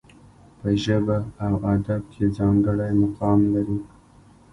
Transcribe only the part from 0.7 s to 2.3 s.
ژبه او ادب کې